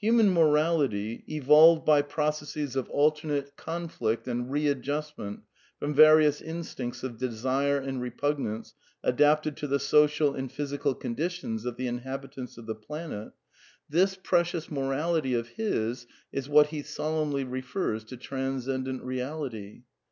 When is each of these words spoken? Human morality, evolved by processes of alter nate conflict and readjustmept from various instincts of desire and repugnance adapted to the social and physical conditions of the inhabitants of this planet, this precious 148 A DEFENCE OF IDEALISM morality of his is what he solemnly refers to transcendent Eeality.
Human 0.00 0.30
morality, 0.32 1.22
evolved 1.28 1.84
by 1.86 2.02
processes 2.02 2.74
of 2.74 2.90
alter 2.90 3.28
nate 3.28 3.54
conflict 3.54 4.26
and 4.26 4.50
readjustmept 4.50 5.42
from 5.78 5.94
various 5.94 6.40
instincts 6.40 7.04
of 7.04 7.16
desire 7.16 7.78
and 7.78 8.00
repugnance 8.00 8.74
adapted 9.04 9.56
to 9.58 9.68
the 9.68 9.78
social 9.78 10.34
and 10.34 10.50
physical 10.50 10.96
conditions 10.96 11.64
of 11.64 11.76
the 11.76 11.86
inhabitants 11.86 12.58
of 12.58 12.66
this 12.66 12.78
planet, 12.84 13.30
this 13.88 14.16
precious 14.16 14.68
148 14.68 15.34
A 15.38 15.42
DEFENCE 15.44 15.48
OF 15.48 15.54
IDEALISM 15.54 15.84
morality 15.84 15.92
of 15.92 15.94
his 15.94 16.06
is 16.44 16.48
what 16.52 16.66
he 16.74 16.82
solemnly 16.82 17.44
refers 17.44 18.02
to 18.02 18.16
transcendent 18.16 19.04
Eeality. 19.04 19.82